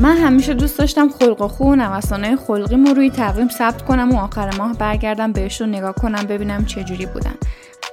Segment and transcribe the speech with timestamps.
[0.00, 4.56] من همیشه دوست داشتم خلق و خو نوسانهای خلقیمو روی تقویم ثبت کنم و آخر
[4.56, 7.34] ماه برگردم بهش رو نگاه کنم ببینم چجوری بودن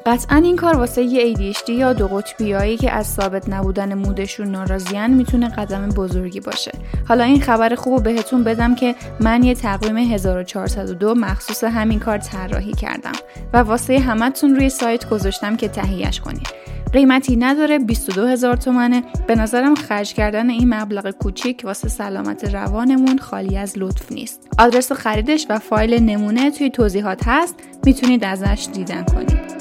[0.06, 5.12] قطعا این کار واسه یه ADHD یا دو قطبیایی که از ثابت نبودن مودشون ناراضیان
[5.12, 6.72] می‌تونه قدم بزرگی باشه.
[7.08, 12.74] حالا این خبر خوب بهتون بدم که من یه تقویم 1402 مخصوص همین کار طراحی
[12.74, 13.12] کردم
[13.54, 16.48] و واسه همتون روی سایت گذاشتم که تهیهش کنید.
[16.94, 19.04] قیمتی نداره 22 هزار تومنه.
[19.28, 24.48] به نظرم خرج کردن این مبلغ کوچیک واسه سلامت روانمون خالی از لطف نیست.
[24.60, 27.56] آدرس خریدش و فایل نمونه توی توضیحات هست.
[27.86, 29.53] می‌تونید ازش دیدن کنید.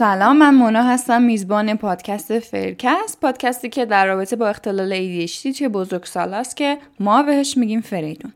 [0.00, 5.68] سلام من مونا هستم میزبان پادکست فرکست پادکستی که در رابطه با اختلال ADHD توی
[5.68, 8.32] بزرگ است که ما بهش میگیم فریدون.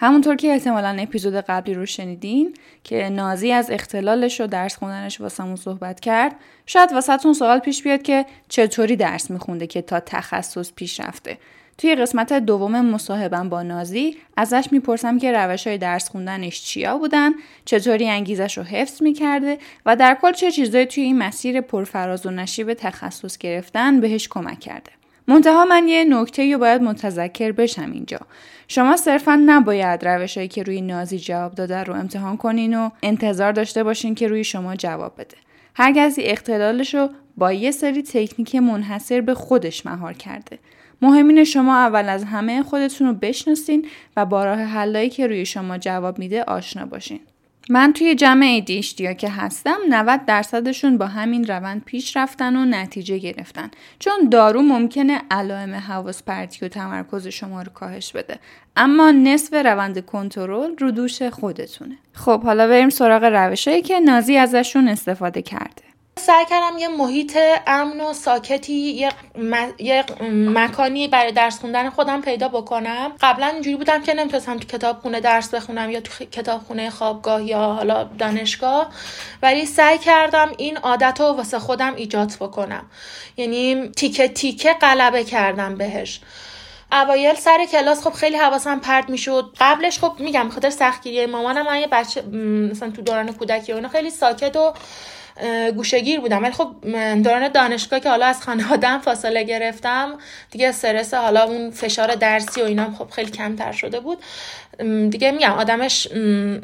[0.00, 5.56] همونطور که احتمالا اپیزود قبلی رو شنیدین که نازی از اختلالش و درس خوندنش واسمون
[5.56, 11.00] صحبت کرد شاید واسهتون سوال پیش بیاد که چطوری درس میخونده که تا تخصص پیش
[11.00, 11.38] رفته
[11.78, 17.32] توی قسمت دوم مصاحبم با نازی ازش می‌پرسم که روش های درس خوندنش چیا بودن
[17.64, 22.30] چطوری انگیزش رو حفظ می‌کرده و در کل چه چیزایی توی این مسیر پرفراز و
[22.30, 24.90] نشیب تخصص گرفتن بهش کمک کرده.
[25.28, 28.20] منتها من یه نکته رو باید متذکر بشم اینجا.
[28.68, 33.84] شما صرفا نباید روشهایی که روی نازی جواب داده رو امتحان کنین و انتظار داشته
[33.84, 35.36] باشین که روی شما جواب بده.
[35.74, 40.58] هر کسی اختلالش رو با یه سری تکنیک منحصر به خودش مهار کرده.
[41.02, 45.78] مهمین شما اول از همه خودتون رو بشناسین و با راه حلایی که روی شما
[45.78, 47.20] جواب میده آشنا باشین.
[47.70, 53.18] من توی جمع ADHD که هستم 90 درصدشون با همین روند پیش رفتن و نتیجه
[53.18, 53.70] گرفتن.
[53.98, 58.38] چون دارو ممکنه علائم حواس پرتی و تمرکز شما رو کاهش بده.
[58.76, 61.98] اما نصف روند کنترل رو دوش خودتونه.
[62.12, 65.87] خب حالا بریم سراغ روشهایی که نازی ازشون استفاده کرده.
[66.18, 68.72] سعی کردم یه محیط امن و ساکتی
[69.78, 73.12] یه, مکانی برای درس خوندن خودم پیدا بکنم.
[73.20, 77.42] قبلا اینجوری بودم که نمی‌تونستم تو کتاب خونه درس بخونم یا تو کتاب خونه خوابگاه
[77.42, 78.88] یا حالا دانشگاه.
[79.42, 82.90] ولی سعی کردم این عادت رو واسه خودم ایجاد بکنم.
[83.36, 86.20] یعنی تیکه تیکه غلبه کردم بهش.
[86.92, 89.56] اوایل سر کلاس خب خیلی حواسم پرت می‌شد.
[89.60, 92.22] قبلش خب میگم بخاطر سختگیری مامانم من یه بچه
[92.72, 94.72] مثلا تو دوران کودکی اون خیلی ساکت و
[95.76, 96.42] گوشگیر بودم.
[96.42, 96.74] ولی خب
[97.22, 100.18] دوران دانشگاه که حالا از خانوادم فاصله گرفتم
[100.50, 104.18] دیگه استرس حالا اون فشار درسی و اینا خب خیلی کمتر شده بود.
[105.10, 106.08] دیگه میگم آدمش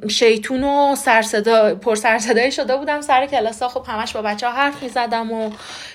[0.08, 4.52] شیطون و سرصدا پر سرصدایی شده بودم سر کلاس ها خب همش با بچه ها
[4.52, 5.50] حرف می‌زدم و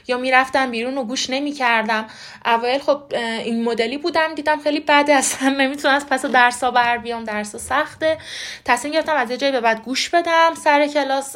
[0.08, 2.06] یا می‌رفتم بیرون و گوش نمی‌کردم.
[2.46, 3.02] اول خب
[3.44, 7.56] این مدلی بودم دیدم خیلی بده اصلا نمی‌تونم از پس درس ها بر بیام درس
[7.56, 8.18] سخته.
[8.66, 11.36] تصمیم گرفتم از یه جایی به بعد گوش بدم سر کلاس.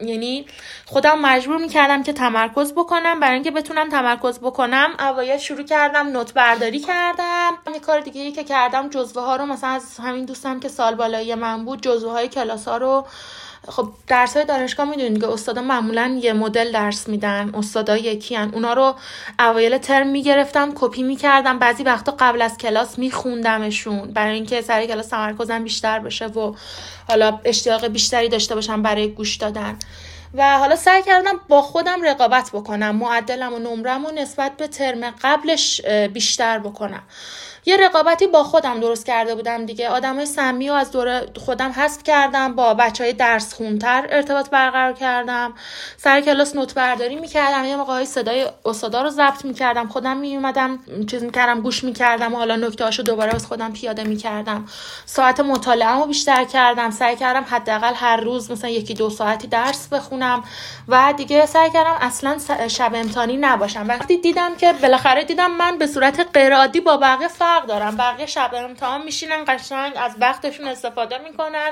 [0.00, 0.46] یعنی
[0.86, 3.20] خودم مجبور می‌کردم که تمرکز بکنم.
[3.20, 7.58] برای اینکه بتونم تمرکز بکنم اوایل شروع کردم نوت برداری کردم.
[7.74, 10.94] یه کار دیگه ای که کردم جزوه ها رو مثلا از همین دوستم که سال
[10.94, 13.06] بالایی من بود جزوه های کلاس ها رو
[13.68, 18.50] خب درس های دانشگاه می‌دونید که استادا معمولا یه مدل درس میدن استادا یکی هن.
[18.54, 18.94] اونا رو
[19.38, 21.58] اوایل ترم می‌گرفتم کپی می‌کردم.
[21.58, 26.54] بعضی وقتا قبل از کلاس میخوندمشون برای اینکه سر کلاس تمرکزم بیشتر بشه و
[27.08, 29.78] حالا اشتیاق بیشتری داشته باشم برای گوش دادن.
[30.34, 35.14] و حالا سعی کردم با خودم رقابت بکنم معدلم و نمرم و نسبت به ترم
[35.22, 35.80] قبلش
[36.12, 37.02] بیشتر بکنم.
[37.68, 39.88] یه رقابتی با خودم درست کرده بودم دیگه.
[39.88, 44.92] آدمای سمی و از دور خودم حذف کردم با بچه های درس خونتر ارتباط برقرار
[44.92, 45.54] کردم.
[45.96, 49.88] سر کلاس نوت برداری می‌کردم یه موقع صدای استادا رو ضبط می‌کردم.
[49.88, 50.78] خودم میومدم
[51.10, 52.34] چیز می‌کردم گوش می‌کردم.
[52.34, 54.66] و حالا نکته هاشو دوباره از خودم پیاده می‌کردم.
[55.06, 56.90] ساعت مطالعه بیشتر کردم.
[56.90, 60.44] سعی کردم حداقل هر روز مثلا یکی دو ساعتی درس بخونم.
[60.88, 62.38] و دیگه سعی کردم اصلا
[62.68, 63.88] شب امتحانی نباشم.
[63.88, 66.54] وقتی دیدم که بالاخره دیدم من به صورت غیر
[66.84, 67.28] با بقیه
[67.66, 67.96] دارن.
[67.96, 71.70] بقیه شب امتحان میشینن قشنگ از وقتشون استفاده می‌کنن.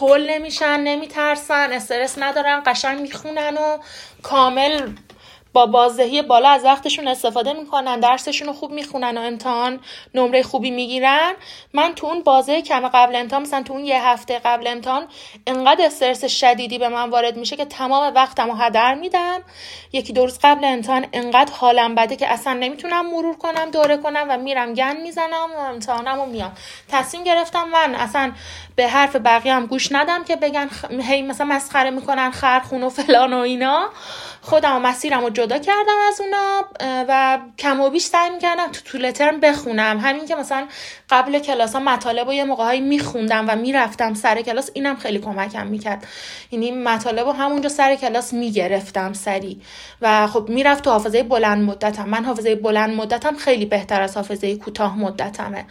[0.00, 3.78] هول نمیشن نمیترسن استرس ندارن قشنگ می‌خونن و
[4.22, 4.90] کامل
[5.54, 9.80] با بازدهی بالا از وقتشون استفاده می‌کنن درسشون رو خوب می‌خونن و امتحان
[10.14, 11.32] نمره خوبی می‌گیرن.
[11.72, 15.06] من تو اون بازه کم قبل امتحان مثلا تو اون یه هفته قبل امتحان
[15.46, 19.42] انقدر استرس شدیدی به من وارد میشه که تمام وقتم رو هدر میدم.
[19.92, 24.26] یکی دو روز قبل امتحان انقدر حالم بده که اصلا نمی‌تونم مرور کنم دوره کنم
[24.28, 26.52] و میرم گن می‌زنم و امتحانم و میام
[26.88, 28.32] تصمیم گرفتم من اصلا
[28.76, 30.68] به حرف بقیه هم گوش ندم که بگن
[31.00, 33.88] هی مثلا مسخره می‌کنن خرخون و فلان و اینا.
[34.42, 36.64] خودم و مسیرم و جدا کردم از اونا
[37.08, 39.98] و کم و بیش سعی می‌کردم تو طول ترم بخونم.
[40.02, 40.66] همین که مثلا
[41.10, 45.66] قبل کلاس ها مطالب و یه موقعهایی میخوندم و می‌رفتم سر کلاس اینم خیلی کمکم
[45.66, 46.06] می‌کرد.
[46.50, 49.60] یعنی مطالب رو همونجا سر کلاس می‌گرفتم سری.
[50.02, 52.08] و خب می‌رفت تو حافظه بلند مدتم.
[52.08, 55.64] من حافظه بلند مدتم خیلی بهتر از حافظه کوتاه مدتمه.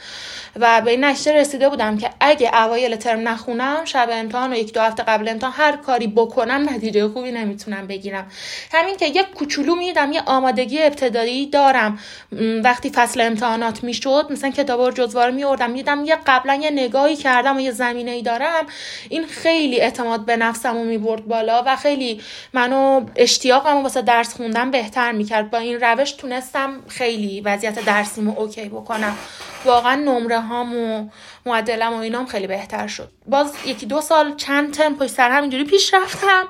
[0.56, 4.74] و به این نشته رسیده بودم که اگه اوایل ترم نخونم شب امتحان و یک
[4.74, 8.32] دو هفته قبل امتحان هر کاری بکنم نتیجه خوبی نمی‌تونم بگیرم.
[8.74, 12.00] همین که یک کوچولو میدم یه آمادگی ابتدایی دارم.
[12.64, 17.60] وقتی فصل امتحانات می‌شد مثلا کتاب جزوار میوردم میدم یه قبلا یه نگاهی کردم و
[17.60, 18.66] یه زمینه ای دارم.
[19.10, 22.22] این خیلی اعتماد به نفسم رو می‌برد بالا و خیلی
[22.54, 25.52] منو اشتیاقم واسه درس خوندن بهتر می‌کرد.
[25.52, 29.18] با این روش تونستم خیلی وضعیت درسیمو اوکی بکنم.
[29.66, 31.10] واقعا نمره هام و
[31.46, 33.10] معدلم و اینام خیلی بهتر شد.
[33.26, 36.48] باز یکی دو سال چند ترم پشت سر همینجوری پیش رفتم.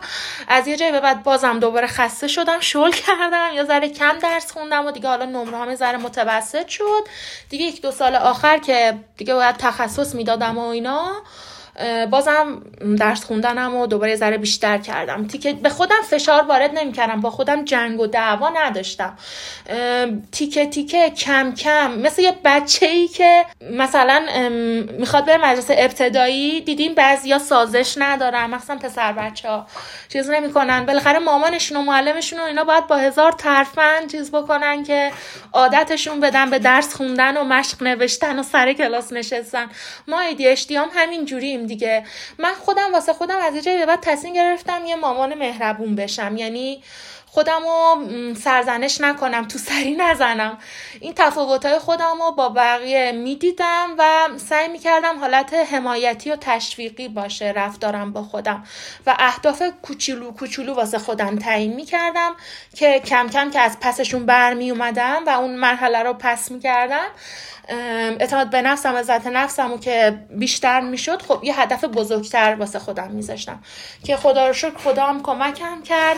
[0.47, 3.49] از یه جایی به بعد بازم دوباره خسته شدم شل کردم.
[3.55, 7.07] یا ذره کم درس خوندم و دیگه حالا نمره هم ذره متوسط شد.
[7.49, 11.11] دیگه یک دو سال آخر که دیگه باید تخصص می‌دادم و اینا.
[12.11, 12.61] بازم
[12.99, 15.27] درس خوندنم و دوباره ذره بیشتر کردم.
[15.27, 17.21] تیکه به خودم فشار وارد نمی‌کردم.
[17.21, 19.17] با خودم جنگ و دعوا نداشتم.
[20.31, 21.91] تیکه تیکه کم کم.
[21.91, 24.23] مثل یه بچه ای که مثلا
[24.97, 28.49] می‌خواد به مدرسه ابتدایی دیدیم بعضیا سازش ندارن.
[28.49, 29.67] مثلا پسر بچه ها
[30.09, 30.85] چیز نمی‌کنن.
[30.85, 35.11] بالاخره مامانشون و معلمشون و اینا باید با هزار ترفند چیز بکنن که
[35.53, 39.65] عادتشون بدن به درس خوندن و مشق نوشتن و سر کلاس نشستن.
[40.07, 41.62] ما ایدی هم همین جوریم.
[41.65, 42.03] دیگه.
[42.37, 46.37] من خودم واسه خودم از یه جایی به بعد تصمیم گرفتم یه مامان مهربون بشم.
[46.37, 46.83] یعنی
[47.33, 50.57] خودم رو سرزنش نکنم تو سری نزنم.
[50.99, 57.53] این تفاوتهای خودم رو با بقیه می‌دیدم و سعی می‌کردم حالت حمایتی و تشویقی باشه
[57.55, 58.63] رفتارم با خودم.
[59.07, 62.35] و اهداف کوچولو کوچولو واسه خودم تعیین می‌کردم
[62.75, 67.07] که کم کم که از پسشون برمی اومدم و اون مرحله رو پس می‌کردم.
[68.19, 73.11] اعتماد به نفسم عزت نفسم و که بیشتر می‌شد خب یه هدف بزرگتر واسه خودم
[73.11, 73.63] میذاشتم.
[74.03, 76.17] که خدا رو شکر خدا هم کمکم کرد.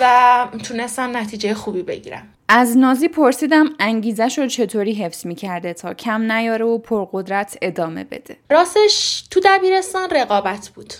[0.00, 2.28] و تونستم نتیجه خوبی بگیرم.
[2.48, 8.36] از نازی پرسیدم انگیزش رو چطوری حفظ می‌کرده تا کم نیاره و پرقدرت ادامه بده.
[8.50, 10.94] راستش تو دبیرستان رقابت بود.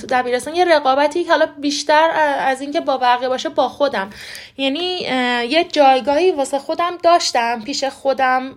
[0.00, 2.10] تو دبیرستان یه رقابتی که حالا بیشتر
[2.40, 4.10] از اینکه با بقیه باشه با خودم.
[4.56, 4.98] یعنی
[5.48, 8.54] یه جایگاهی واسه خودم داشتم پیش خودم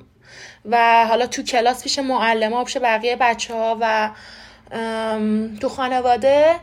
[0.65, 4.09] و حالا تو کلاس پیش معلم ها پیش بقیه بچه ها و
[5.61, 6.55] تو خانواده.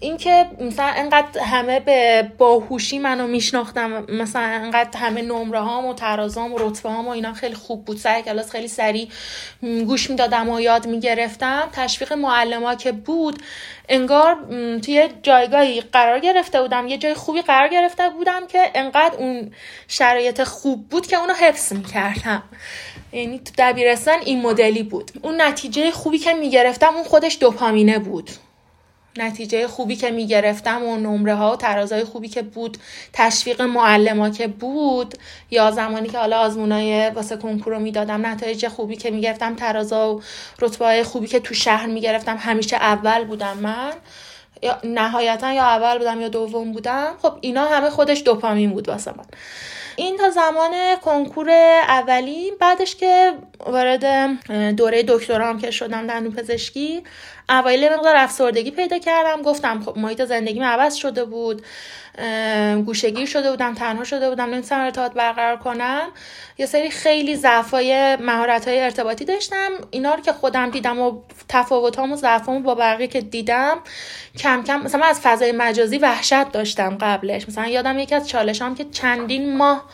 [0.00, 6.54] اینکه مثلا انقدر همه به باهوشی منو میشناختم مثلا انقدر همه نمره هام و ترازام
[6.54, 7.96] و رتبه هام و اینا خیلی خوب بود.
[7.96, 9.08] سر کلاس خیلی سریع
[9.62, 11.68] گوش می‌دادم و یاد می‌گرفتم.
[11.72, 13.42] تشویق معلم که بود
[13.88, 14.36] انگار
[14.82, 19.52] توی جایگاهی قرار گرفته بودم یه جای خوبی قرار گرفته بودم که انقدر اون
[19.88, 22.42] شرایط خوب بود که اونو حفظ می‌کردم.
[23.12, 25.10] یعنی تو دبیرستان این مدلی بود.
[25.22, 28.30] اون نتیجه خوبی که می‌گرفتم اون خودش دوپامینه بود.
[29.16, 32.78] نتیجه خوبی که می‌گرفتم و نمره ها و ترازای خوبی که بود
[33.12, 35.14] تشویق معلم که بود
[35.50, 40.22] یا زمانی که حالا آزمونای واسه کنکور رو می‌دادم نتایج خوبی که می‌گرفتم ترازا و
[40.60, 43.92] رتبه خوبی که تو شهر می‌گرفتم همیشه اول بودم من.
[44.62, 47.14] یا نهایتا یا اول بودم یا دوم بودم.
[47.22, 49.24] خب اینا همه خودش دوپامین بود واسه من.
[49.98, 51.50] این تا زمان کنکور
[51.88, 53.32] اولی بعدش که
[53.66, 54.04] وارد
[54.76, 57.02] دوره دکترام که شدم دندون پزشکی
[57.48, 59.42] اوایل مقدار افسردگی پیدا کردم.
[59.42, 61.62] گفتم خب محیط زندگی عوض شده بود.
[62.86, 66.08] گوشگیر شده بودم تنها شده بودم نمی‌تونم ارتباط برقرار کنم.
[66.58, 69.70] یه سری خیلی ضعفای مهارت های ارتباطی داشتم.
[69.90, 73.78] اینا رو که خودم دیدم و تفاوتام و ضعفامو با بقیه که دیدم
[74.38, 77.48] کم کم مثلا از فضای مجازی وحشت داشتم قبلش.
[77.48, 79.84] مثلا یادم یکی از چالشام که چندین ماه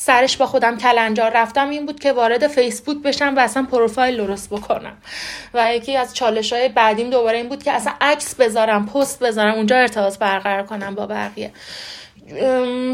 [0.00, 4.50] سرش با خودم کلنجار رفتم این بود که وارد فیسبوک بشم و اصلا پروفایل درست
[4.50, 4.96] بکنم.
[5.54, 9.54] و یکی از چالش های بعدیم دوباره این بود که اصلا عکس بذارم پست بذارم
[9.54, 11.52] اونجا ارتباط برقرار کنم با بقیه.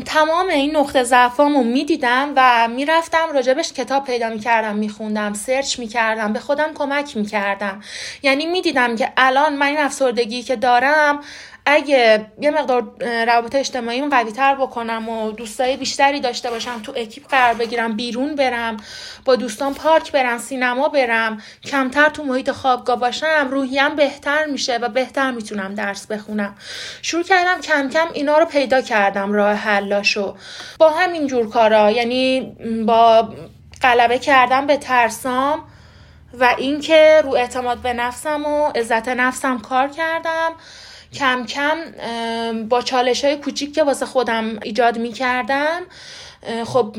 [0.06, 6.38] تمام این نقطه ضعفامو می‌دیدم و می‌رفتم راجبش کتاب پیدا می‌کردم میخوندم سرچ می‌کردم به
[6.38, 7.80] خودم کمک می‌کردم.
[8.22, 11.20] یعنی می‌دیدم که الان من این افسردگی که دارم
[11.66, 12.82] اگه یه مقدار
[13.24, 18.34] روابط اجتماعیم قوی تر بکنم و دوستای بیشتری داشته باشم تو اکیپ قرار بگیرم بیرون
[18.34, 18.76] برم
[19.24, 24.88] با دوستان پارک برم سینما برم کمتر تو محیط خوابگاه باشم روحیم بهتر میشه و
[24.88, 26.54] بهتر می‌تونم درس بخونم.
[27.02, 30.36] شروع کردم کم کم اینا رو پیدا کردم راه حلاشو.
[30.78, 32.56] با همین جور کارا یعنی
[32.86, 33.28] با
[33.82, 35.64] غلبه کردم به ترسام
[36.40, 40.52] و اینکه رو اعتماد به نفسم و عزت نفسم کار کردم.
[41.14, 41.76] کم کم
[42.68, 45.80] با چالش های کوچیک که واسه خودم ایجاد می‌کردم
[46.64, 46.96] خب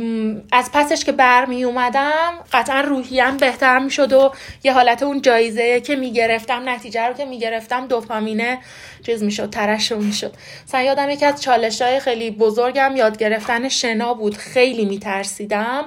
[0.52, 4.32] از پسش که برمی اومدم قطعا روحیم بهتر می‌شد و
[4.64, 8.60] یه حالت اون جایزه که می‌گرفتم نتیجه رو که می‌گرفتم دوپامینه
[9.06, 10.34] چیز می‌شد ترشح می‌شد.
[10.68, 14.38] مثلا یادم یکی از چالش های خیلی بزرگم یاد گرفتن شنا بود.
[14.38, 15.86] خیلی میترسیدم.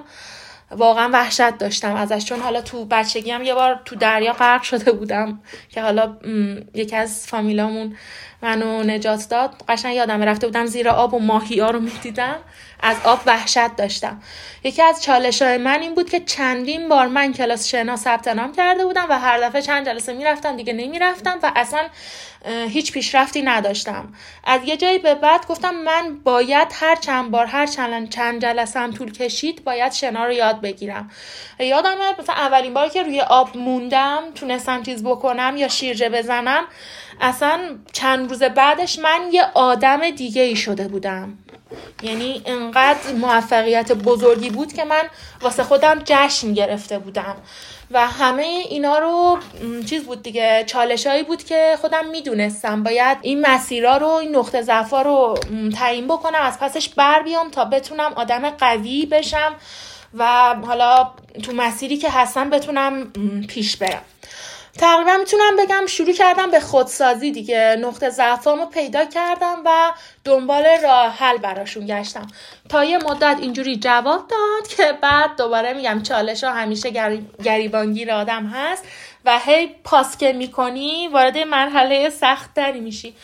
[0.71, 4.93] واقعا وحشت داشتم ازش چون حالا تو بچگی هم یه بار تو دریا غرق شده
[4.93, 6.17] بودم که حالا
[6.75, 7.97] یکی از فامیلامون
[8.43, 9.55] منو نجات داد.
[9.69, 12.37] قشنگ یادم رفته بودم زیر آب و ماهی ها رو می‌دیدم.
[12.81, 14.23] از آب وحشت داشتم.
[14.65, 18.53] یکی از چالش های من این بود که چندین بار من کلاس شنا ثبت نام
[18.53, 21.81] کرده بودم و هر دفعه چند جلسه می‌رفتم دیگه نمی‌رفتم و اصلا
[22.69, 24.13] هیچ پیشرفتی نداشتم.
[24.45, 28.81] از یه جایی به بعد گفتم من باید هر چند بار هر چند چند جلسه
[28.81, 31.11] هم طول کشید باید شنا رو یاد بگیرم.
[31.59, 36.65] یادمه مثلا اولین بار که روی آب موندم تونستم چیز بکنم یا شیرجه بزنم
[37.21, 37.61] اصلا
[37.93, 41.39] چند روز بعدش من یه آدم دیگه ای شده بودم.
[42.03, 45.03] یعنی انقدر موفقیت بزرگی بود که من
[45.41, 47.37] واسه خودم جشن گرفته بودم.
[47.91, 49.39] و همه اینا رو
[49.87, 52.83] چیز بود دیگه چالش هایی بود که خودم می‌دونستم.
[52.83, 55.39] باید این مسیرها رو این نقطه ضعفا رو
[55.79, 59.55] تعیین بکنم از پسش بر بیام تا بتونم آدم قوی بشم
[60.15, 61.11] و حالا
[61.43, 63.13] تو مسیری که هستم بتونم
[63.49, 64.03] پیش برم.
[64.79, 67.77] تقریبا می‌تونم بگم شروع کردم به خودسازی دیگه.
[67.81, 69.93] نقطه ضعفامو پیدا کردم و
[70.25, 72.27] دنبال راه حل براشون گشتم.
[72.69, 77.13] تا یه مدت اینجوری جواب داد که بعد دوباره میگم چالش ها همیشه
[77.45, 78.85] گریبانگیر آدم هست
[79.25, 83.15] و هی پاس که می‌کنی وارد مرحله سخت تری میشی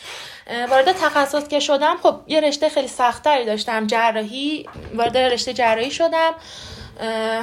[0.70, 6.34] وارد تخصص که شدم خب یه رشته خیلی سختتری داشتم جراحی وارد رشته جراحی شدم.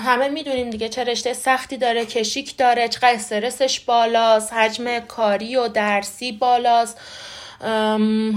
[0.03, 5.67] همه می‌دونیم دیگه چه رشته سختی داره کشیک داره چقدر استرسش بالاست حجم کاری و
[5.67, 6.99] درسی بالاست.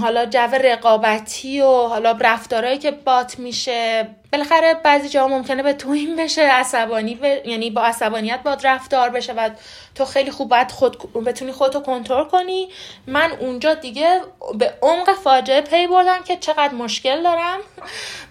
[0.01, 5.89] حالا جو رقابتی و حالا رفتارهایی که بات میشه بالاخره بعضی جا ممکنه به تو
[5.89, 9.49] این بشه عصبانی یعنی با عصبانیت باد رفتار بشه و
[9.95, 12.69] تو خیلی خوب باید خود بتونی خودتو کنترل کنی.
[13.07, 14.21] من اونجا دیگه
[14.55, 17.59] به عمق فاجعه پی بردم که چقدر مشکل دارم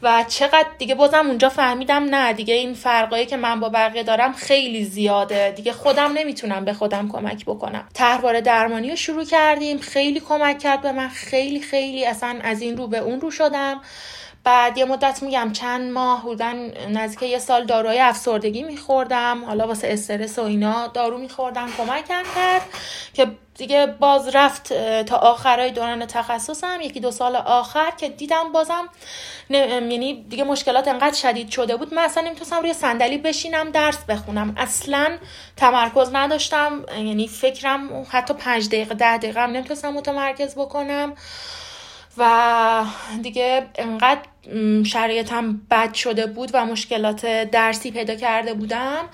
[0.02, 4.32] و چقدر دیگه بازم اونجا فهمیدم نه دیگه این فرقایی که من با بقیه دارم
[4.32, 5.50] خیلی زیاده.
[5.50, 7.88] دیگه خودم نمی‌تونم به خودم کمک بکنم.
[7.94, 12.76] طرحواره درمانی رو شروع کردیم خیلی کمک کرد به من خیلی خیلی اصلا از این
[12.76, 13.80] رو به اون رو شدم.
[14.44, 19.44] بعد یه مدت میگم چند ماه بودن نزدیک یه سال داروهای افسردگی میخوردم.
[19.44, 21.72] حالا واسه استرس و اینا دارو میخوردم.
[21.76, 22.62] کمکم کرد
[23.14, 24.72] که دیگه باز رفت
[25.02, 26.80] تا آخرای دوران تخصصم.
[26.80, 28.88] یکی دو سال آخر که دیدم بازم
[29.50, 31.94] یعنی دیگه مشکلات انقدر شدید شده بود.
[31.94, 34.54] من اصلا نمی‌تونستم روی صندلی بشینم درس بخونم.
[34.56, 35.18] اصلا
[35.56, 36.84] تمرکز نداشتم.
[36.96, 41.14] یعنی فکرم حتی پنج دقیقه ده دقیقه هم نمی‌تونستم متمرکز بکنم.
[42.18, 42.84] و
[43.22, 44.20] دیگه انقدر
[44.84, 49.08] شرایطم بد شده بود و مشکلات درسی پیدا کرده بودم.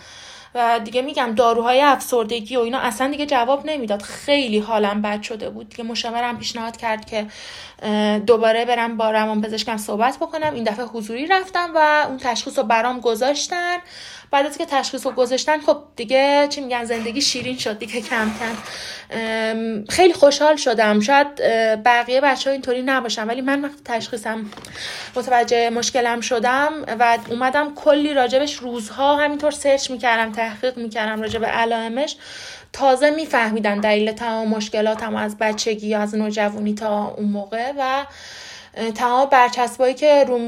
[0.54, 4.02] و دیگه میگم داروهای افسردگی و اینا اصلا دیگه جواب نمی‌داد.
[4.02, 5.69] خیلی حالم بد شده بود.
[5.69, 7.26] دیگه مشاورم پیشنهاد کرد که
[8.26, 10.54] دوباره برم با روان پزشکم صحبت بکنم.
[10.54, 13.76] این دفعه حضوری رفتم و اون تشخیص رو برام گذاشتن.
[14.30, 18.30] بعد از که تشخیص رو گذاشتن خب دیگه چی میگن زندگی شیرین شد دیگه کم
[18.40, 19.85] کم.
[19.88, 21.00] خیلی خوشحال شدم.
[21.00, 21.26] شاید
[21.85, 24.50] بقیه بچه ها اینطوری نباشم ولی من وقتی تشخیصم
[25.16, 32.16] متوجه مشکلم شدم و اومدم کلی راجبش روزها همینطور سرچ می‌کردم تحقیق می‌کردم راجب علائمش
[32.73, 38.06] تازه میفهمیدن دلیل تمام مشکلاتم از بچگی از نوجوانی تا اون موقع و
[38.94, 40.38] تمام برچسبایی که رو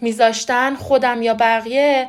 [0.00, 2.08] میذاشتن خودم یا بقیه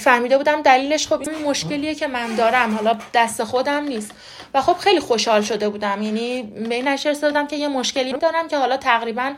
[0.00, 2.74] فهمیده بودم دلیلش خب این مشکلیه که من دارم.
[2.74, 4.10] حالا دست خودم نیست.
[4.54, 6.02] و خب خیلی خوشحال شده بودم.
[6.02, 9.32] یعنی به این نشر دادم که یه مشکلی دارم که حالا تقریبا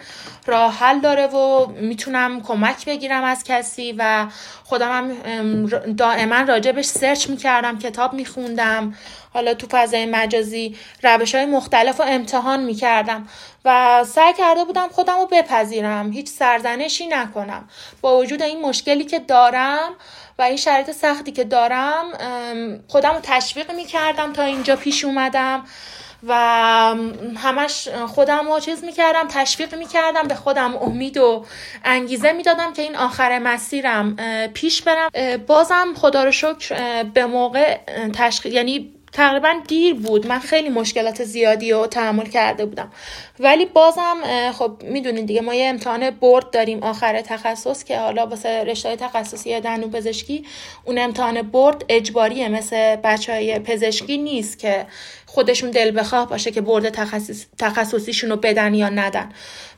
[0.46, 4.26] راه حل داره و می‌تونم کمک بگیرم از کسی و
[4.64, 8.94] خودم هم دائما راجبش سرچ می‌کردم کتاب میخوندم.
[9.32, 13.28] حالا تو فضای مجازی روش های مختلف رو امتحان می‌کردم.
[13.64, 16.12] و سعی کرده بودم خودم رو بپذیرم.
[16.12, 17.68] هیچ سرزنشی نکنم.
[18.00, 19.90] با وجود این مشکلی که دارم
[20.38, 22.04] و این شرایط سختی که دارم
[22.88, 25.64] خودم رو تشویق می‌کردم تا اینجا پیش اومدم
[26.26, 26.34] و
[27.36, 31.44] همش خودم رو چیز می‌کردم تشویق می‌کردم به خودم امید و
[31.84, 34.16] انگیزه می‌دادم که این آخر مسیرم
[34.54, 35.10] پیش برم.
[35.46, 37.78] بازم خدا رو شکر به موقع
[38.14, 40.26] تشخیص یعنی تقریبا دیر بود.
[40.26, 42.92] من خیلی مشکلات زیادی رو تحمل کرده بودم.
[43.40, 44.16] ولی بازم
[44.52, 46.82] خب می‌دونید دیگه ما یه امتحان برد داریم.
[46.82, 50.44] آخر تخصص که حالا واسه رشته تخصصی دندون پزشکی
[50.84, 52.48] اون امتحان برد اجباریه.
[52.48, 54.86] مثل بچه های پزشکی نیست که
[55.26, 57.44] خودشون دل بخواه باشه که برد تخصص...
[57.58, 59.32] تخصصیشون رو بدن یا ندن.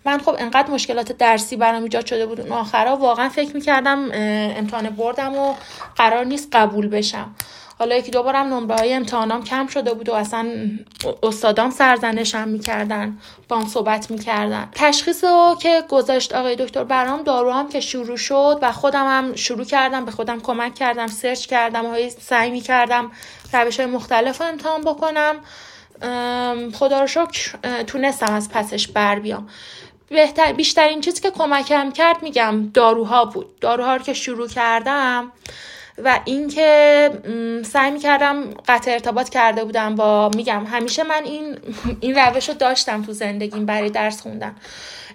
[0.05, 4.09] من خب انقدر مشکلات درسی برام ایجاد شده بود اون آخرا واقعا فکر می‌کردم
[4.59, 5.55] امتحان بردم و
[5.97, 7.35] قرار نیست قبول بشم.
[7.79, 10.49] حالا یکی دو بارم نمره های امتحانام کم شده بود و اصلا
[11.23, 13.19] استادام سرزنشم می‌کردن
[13.49, 14.69] با هم صحبت می‌کردن.
[14.73, 19.35] تشخیص رو که گذاشت آقای دکتر برام دارو هم که شروع شد و خودم هم
[19.35, 23.11] شروع کردم به خودم کمک کردم سرچ کردم و سعی می‌کردم
[23.53, 25.35] روش های مختلف رو امتحان بکنم.
[26.75, 29.49] خدا رو شکر تونستم از پسش بر بیام.
[30.09, 33.59] بهتر بیشترین چیزی که کمکم کرد میگم داروها بود.
[33.61, 35.33] داروها رو که شروع کردم
[36.05, 37.11] و اینکه
[37.65, 41.59] سعی می‌کردم قطع ارتباط کرده بودم با میگم همیشه من این
[42.01, 44.57] این روش رو داشتم تو زندگیم برای درس خوندن.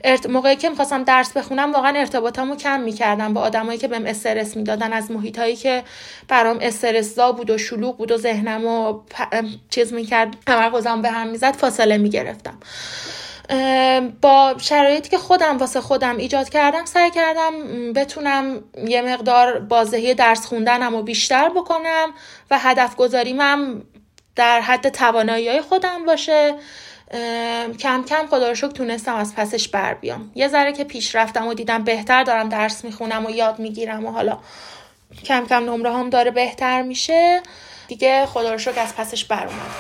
[0.04, 0.26] ارت...
[0.26, 4.94] موقعی که می‌خواستم درس بخونم واقعا ارتباطمو کم می‌کردم با آدمایی که بهم استرس می‌دادن
[4.94, 5.84] از محیطهایی که
[6.28, 9.46] برام استرسزا بود و شلوغ بود و ذهنمو پ...
[9.70, 12.58] چیز می‌کرد تمرکزم به هم می‌زد فاصله می‌گرفتم.
[14.22, 17.52] با شرایطی که خودم واسه خودم ایجاد کردم سعی کردم
[17.94, 22.14] بتونم یه مقدار بازدهی درس خوندنم رو بیشتر بکنم
[22.52, 23.82] و هدف گذاریمم
[24.36, 26.56] در حد توانایی خودم باشه.
[27.80, 30.32] کم کم خدا شکر تونستم از پسش بر بیام.
[30.36, 34.12] یه ذره که پیش رفتم و دیدم بهتر دارم درس می‌خونم و یاد می‌گیرم و
[34.12, 34.38] حالا
[35.26, 37.42] کم کم نمره هم داره بهتر میشه.
[37.88, 39.72] دیگه خدا رو شکر از پسش بر اومد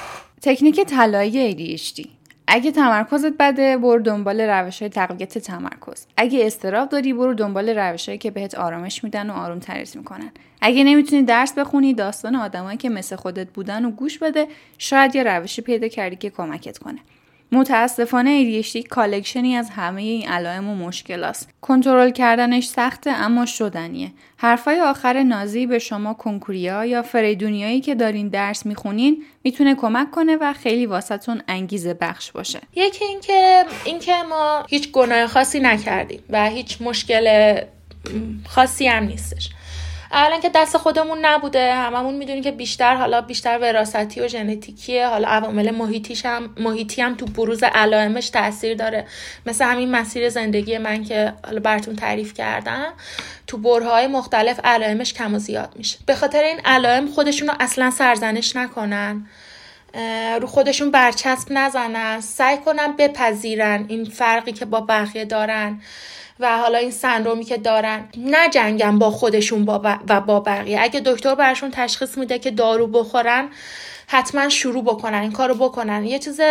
[0.42, 2.21] تکنیک طلایی ADHD
[2.54, 6.06] اگه تمرکزت بده برو دنبال روش های تقویت تمرکز.
[6.18, 10.32] اگه اضطراب داری برو دنبال روش که بهت آرامش میدن و آروم ترت می‌کنن.
[10.62, 15.24] اگه نمی‌تونی درس بخونی داستان آدمایی که مثل خودت بودن و گوش بده شاید یه
[15.24, 17.00] روشی پیدا کردی که کمکت کنه.
[17.54, 21.50] متاسفانه ADHD collection ی از همه این علائم و مشکلاته.
[21.62, 24.12] کنترل کردنش سخته اما شدنیه.
[24.38, 30.38] حرفای آخر نازی به شما کنکوریا یا فریدونیایی که دارین درس می‌خونین می‌تونه کمک کنه
[30.42, 32.60] و خیلی واسهتون انگیزه بخش باشه.
[32.76, 37.56] یکی اینکه اینکه ما هیچ گناه خاصی نکردیم و هیچ مشکل
[38.48, 39.50] خاصی هم نیستش.
[40.14, 45.08] اولا که دست خودمون نبوده هممون می‌دونیم که بیشتر حالا بیشتر وراثتی و ژنتیکیه.
[45.08, 49.06] حالا عوامل محیطیش هم محیطی هم تو بروز علائمش تاثیر داره.
[49.46, 52.94] مثل همین مسیر زندگی من که حالا براتون تعریف کردم
[53.48, 55.98] تو برهای مختلف علائمش کم و زیاد میشه.
[56.06, 59.28] به خاطر این علائم خودشون رو اصلا سرزنش نکنن.
[60.42, 62.22] رو خودشون برچسب نزنن.
[62.22, 65.82] سعی کنن بپذیرن این فرقی که با بقیه دارن.
[66.42, 70.82] و حالا این سندرومی که دارن نجنگن با خودشون با و با بقیه.
[70.82, 73.50] اگه دکتر برشون تشخیص میده که دارو بخورن
[74.08, 76.06] حتما شروع بکنن این کارو بکنن.
[76.06, 76.42] یه چیز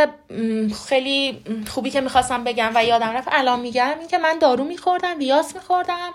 [0.88, 5.18] خیلی خوبی که می‌خواستم بگم و یادم رفت الان میگم این که من دارو میخوردم
[5.18, 6.10] ویاس میخوردم.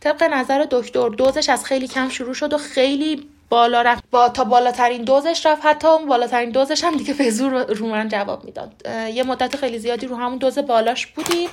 [0.00, 4.04] طبق نظر دکتر دوزش از خیلی کم شروع شد و خیلی بالا رفت.
[4.10, 8.08] با تا بالاترین دوزش رفت حتی اون بالاترین دوزش هم دیگه به زور رو من
[8.08, 8.72] جواب می‌داد.
[9.14, 11.48] یه مدت خیلی زیادی رو همون دوز بالاش بودیم.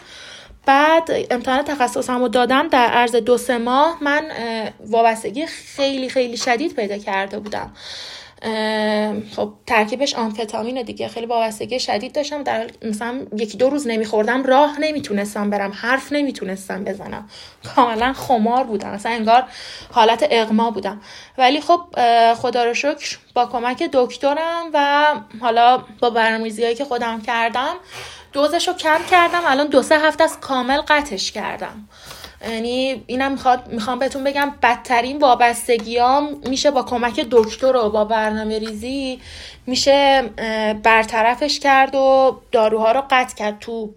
[0.67, 4.31] بعد امتحان تخصصم رو دادم در عرض دو سه ماه من
[4.87, 7.73] وابستگی خیلی خیلی شدید پیدا کرده بودم.
[9.35, 11.07] خب ترکیبش آمفتامینه دیگه.
[11.07, 12.43] خیلی وابستگی شدید داشتم.
[12.43, 17.29] در مثلا یکی دو روز نمیخوردم راه نمی‌تونستم برم حرف نمی‌تونستم بزنم.
[17.75, 18.89] کاملا خمار بودم.
[18.89, 19.43] مثلا انگار
[19.91, 21.01] حالت اغما بودم.
[21.37, 21.81] ولی خب
[22.33, 25.05] خدا رو شکر با کمک دکترم و
[25.41, 27.75] حالا با برنامه‌ریزی هایی که خودم کردم
[28.33, 31.87] دوزش رو کم کردم الان دو سه هفته از کامل قطعش کردم.
[32.51, 38.59] یعنی اینم می‌خواد می‌خوام بهتون بگم بدترین وابستگیام میشه با کمک دکتر و با برنامه
[38.59, 39.21] ریزی
[39.65, 40.21] میشه
[40.83, 43.93] برطرفش کرد و داروها رو قطع کرد تو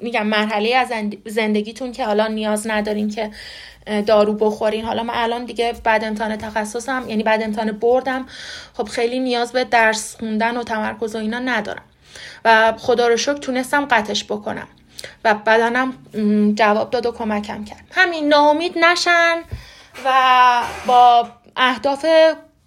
[0.00, 0.92] میگم مرحله از
[1.26, 3.30] زندگیتون که حالا نیاز ندارین که
[4.06, 4.84] دارو بخورین.
[4.84, 8.26] حالا من الان دیگه بعد امتحان تخصصم یعنی بعد امتحان بردم.
[8.76, 11.82] خب خیلی نیاز به درس خوندن و تمرکز و اینا ندارم.
[12.44, 14.68] و خدا رو شکر تونستم قطعش بکنم.
[15.24, 15.94] و بدنم
[16.54, 17.84] جواب داد و کمکم کرد.
[17.90, 19.36] همین ناامید نشن
[20.04, 20.12] و
[20.86, 22.06] با اهداف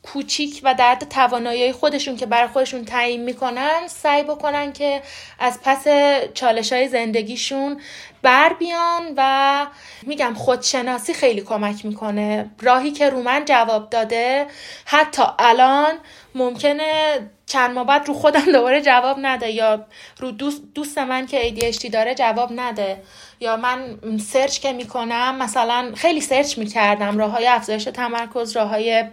[0.03, 5.01] کوچیک و در توانایی خودشون که برای خودشون تعیین می‌کنن سعی بکنن که
[5.39, 5.87] از پس
[6.33, 7.81] چالش های زندگیشون
[8.21, 9.65] بر بیان و
[10.01, 12.49] میگم خودشناسی خیلی کمک می‌کنه.
[12.61, 14.47] راهی که رو من جواب داده
[14.85, 15.93] حتی الان
[16.35, 19.85] ممکنه چند ماه بعد رو خودم دوباره جواب نده یا
[20.19, 23.03] رو دوست, دوست من که ADHD داره جواب نده.
[23.39, 29.03] یا من search که می‌کنم مثلا خیلی search می‌کردم راه های افزایش تمرکز راه های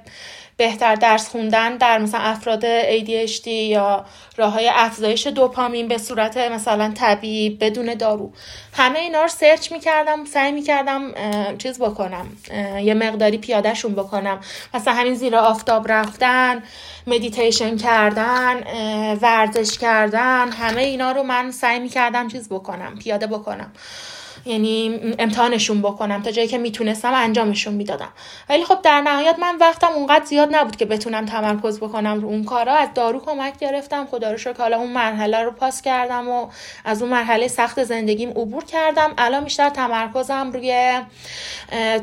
[0.60, 4.04] بهتر درس خوندن در مثلا افراد ADHD یا
[4.36, 8.32] راه های افزایش دوپامین به صورت مثلا طبیعی بدون دارو.
[8.72, 11.12] همه اینا رو search می‌کردم سعی می‌کردم
[11.58, 12.26] چیز بکنم
[12.82, 14.40] یه مقداری پیادهشون بکنم.
[14.74, 16.62] مثلا همین زیر آفتاب رفتن
[17.06, 18.62] مدیتیشن کردن
[19.22, 23.72] ورزش کردن همه اینا رو من سعی می‌کردم چیز بکنم پیاده بکنم.
[24.44, 28.08] یعنی امتحانشون بکنم تا جایی که می‌تونستم انجامشون می‌دادم.
[28.48, 32.44] ولی خب در نهایت من وقتم اونقدر زیاد نبود که بتونم تمرکز بکنم رو اون
[32.44, 32.74] کارا.
[32.74, 34.06] از دارو کمک گرفتم.
[34.10, 36.46] خدا رو شکر حالا اون مرحله رو پاس کردم و
[36.84, 39.14] از اون مرحله سخت زندگیم عبور کردم.
[39.18, 41.00] الان بیشتر تمرکزم روی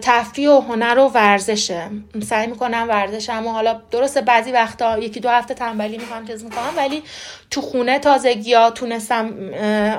[0.02, 1.90] تفریح و هنر و ورزشه.
[2.24, 6.74] سعی می‌کنم ورزشم و حالا درسته بعضی وقتا یکی دو هفته تنبلی می‌کنم چیز می‌کنم
[6.78, 7.04] ولی
[7.52, 9.34] تو خونه تازگی ها تونستم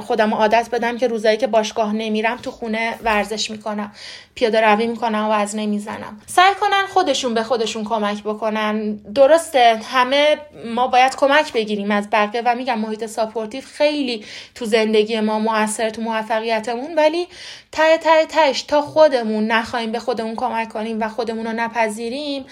[0.01, 3.93] خودم عادت بدم که روزایی که باشگاه نمیرم تو خونه ورزش می‌کنم
[4.35, 8.97] پیاده روی می‌کنم و از نمی‌زنم سعی کنن خودشون به خودشون کمک بکنن.
[8.97, 10.37] درسته همه
[10.67, 15.91] ما باید کمک بگیریم از بقیه و میگم محیط supportive خیلی تو زندگی ما موثر
[15.91, 17.29] تو موفقیتمون ولی
[17.73, 22.45] ته ته تهش تا خودمون نخواهیم به خودمون کمک کنیم و خودمون رو نپذیریم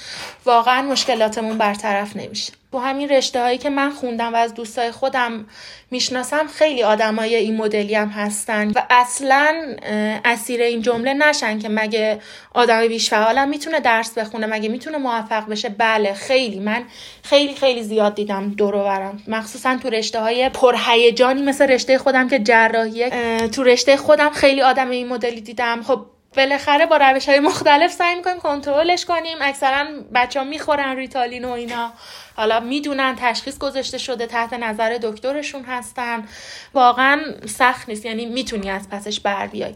[0.44, 2.52] واقعا مشکلاتمون برطرف نمیشه.
[2.76, 5.46] تو همین رشته هایی که من خوندم و از دوستای خودم
[5.90, 9.76] می‌شناسم خیلی آدمای این مدلی هم هستن و اصلا
[10.24, 12.20] اسیر این جمله نشن که مگه
[12.54, 15.68] آدم بیش فعالم می‌تونه درس بخونه مگه می‌تونه موفق بشه.
[15.68, 16.60] بله خیلی.
[16.60, 16.84] من
[17.22, 19.22] خیلی خیلی زیاد دیدم دور برم.
[19.28, 23.10] مخصوصا تو رشته های پرهیجانی مثل رشته خودم که جراحیه
[23.48, 25.82] تو رشته خودم خیلی آدم این مدلی دیدم.
[25.82, 26.06] خب
[26.36, 29.38] بالاخره با روش های مختلف سعی می‌کنیم کنترلش کنیم.
[29.40, 31.92] اکثرا بچه ها می‌خورن ریتالین و اینا.
[32.36, 36.28] حالا می‌دونن تشخیص گذاشته شده تحت نظر دکترشون هستن.
[36.74, 39.74] واقعا سخت نیست یعنی می‌تونی از پسش بر بیای.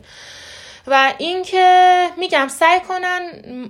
[0.86, 3.20] و اینکه میگم سعی کنن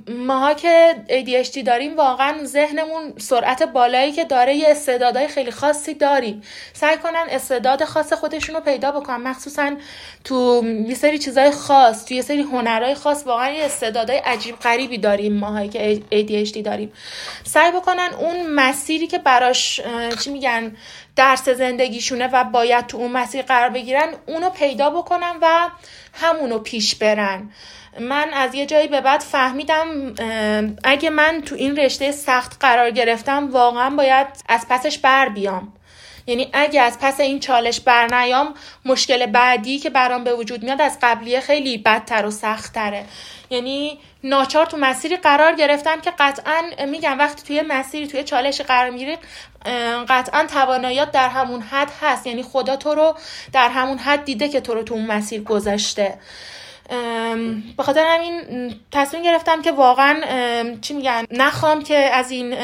[0.08, 6.42] ماها که ADHD داریم واقعا ذهنمون سرعت بالایی که داره یه استعدادهای خیلی خاصی داریم.
[6.72, 9.16] سعی کنن استعداد خاص خودشون رو پیدا بکنن.
[9.16, 9.76] مخصوصا
[10.24, 14.98] تو یه سری چیزای خاص تو یه سری هنرهای خاص واقعا یه استعدادهای عجیب غریبی
[14.98, 16.92] داریم ماهایی که ADHD داریم.
[17.44, 19.80] سعی بکنن اون مسیری که براش
[20.24, 20.76] چی میگن؟
[21.16, 25.68] درس زندگیشونه و باید تو اون مسیر قرار بگیرن اونو پیدا بکنن و
[26.12, 27.50] همونو پیش برن.
[28.00, 30.14] من از یه جایی به بعد فهمیدم
[30.84, 35.72] اگه من تو این رشته سخت قرار گرفتم واقعا باید از پسش بر بیام.
[36.26, 40.98] یعنی اگه از پس این چالش برنیام مشکل بعدی که برام به وجود میاد از
[41.02, 43.04] قبلیه خیلی بدتر و سختتره.
[43.50, 48.90] یعنی ناچار تو مسیری قرار گرفتن که قطعا میگم وقتی توی مسیری توی چالش قرار
[48.90, 49.18] می‌گیری
[50.08, 52.26] قطعا تواناییات در همون حد هست.
[52.26, 53.14] یعنی خدا تو رو
[53.52, 56.18] در همون حد دیده که تو رو تو اون مسیر گذاشته.
[57.76, 60.20] به خاطر همین تصمیم گرفتم که واقعا
[60.81, 62.55] چی میگن نخوام که از این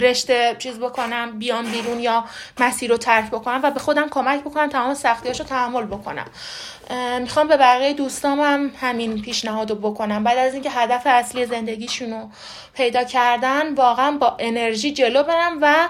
[0.00, 2.24] رشته چیز بکنم بیام بیرون یا
[2.60, 6.26] مسیر رو ترک بکنم و به خودم کمک بکنم تمام سختیاش رو تحمل بکنم.
[7.20, 10.24] می‌خوام به بقیه دوستام هم همین پیشنهاد رو بکنم.
[10.24, 12.28] بعد از اینکه هدف اصلی زندگیشون رو
[12.74, 15.88] پیدا کردن واقعا با انرژی جلو برم و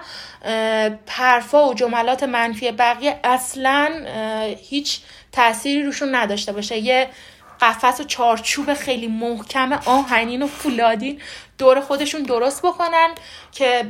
[1.09, 3.91] حرفا و جملات منفی بقیه اصلا
[4.69, 5.01] هیچ
[5.33, 6.79] تأثیری روشون نداشته باشه.
[6.79, 7.09] یه
[7.63, 11.21] قفس و چارچوب خیلی محکم آهنین و فولادین
[11.59, 13.09] دور خودشون درست بکنن
[13.53, 13.85] که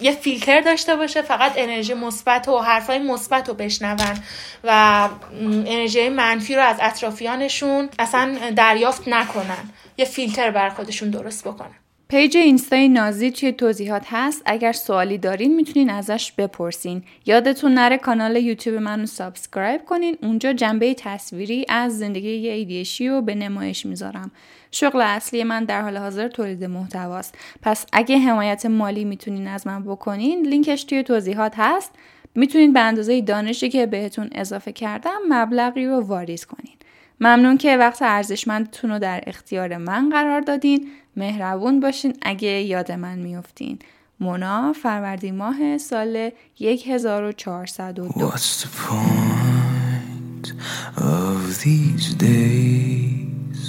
[0.00, 4.18] یه فیلتر داشته باشه فقط انرژی مثبت و حرفای مثبت رو بشنون
[4.64, 5.08] و
[5.40, 9.70] انرژی منفی رو از اطرافیانشون اصلا دریافت نکنن.
[9.96, 11.87] یه فیلتر بر خودشون درست بکنن.
[12.10, 14.42] page اینستای نازی توی توضیحات هست.
[14.46, 17.02] اگر سوالی دارین می‌تونین ازش بپرسین.
[17.26, 20.16] یادتون نره کانال یوتیوب منو subscribe کنین.
[20.22, 24.30] اونجا جنبه تصویری از زندگی ADHD ی رو به نمایش می‌ذارم.
[24.70, 27.38] شغل اصلی من در حال حاضر تولید محتواست.
[27.62, 31.92] پس اگه حمایت مالی می‌تونین از من بکنین لینکش توی توضیحات هست.
[32.34, 36.74] می‌تونین به اندازه دانشی که بهتون اضافه کردم مبلغی رو واریز کنین.
[37.20, 40.88] ممنون که وقت ارزشمندتون رو در اختیار من قرار دادین.
[41.18, 43.78] مهربون باشین اگه یاد من میفتین
[44.20, 50.52] مونا فروردین ماه سال 1402 What's the point
[50.96, 53.60] of these days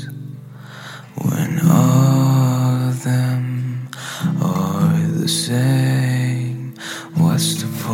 [1.26, 3.46] when all them
[4.42, 6.74] are the same
[7.16, 7.89] What's the point